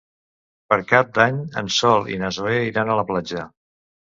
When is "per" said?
0.71-0.77